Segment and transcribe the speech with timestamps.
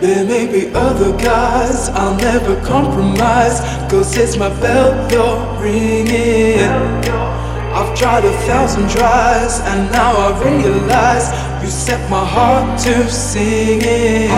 [0.00, 3.60] There may be other guys, I'll never compromise.
[3.90, 6.60] Cause it's my bell you're ringing.
[7.74, 11.32] I've tried a thousand tries, and now I realize
[11.64, 14.30] you set my heart to singing.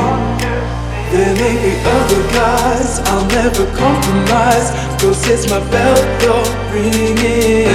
[1.13, 4.71] May be other guys, I'll never compromise.
[5.01, 7.69] Cause it's my bell you're ringing.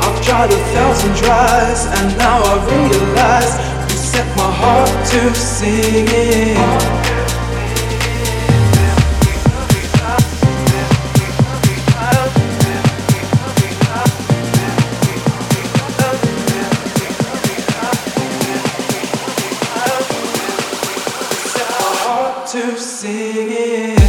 [0.00, 3.52] I've tried a thousand tries, and now I realize
[3.90, 7.01] you set my heart to singing.
[22.52, 24.01] To singing.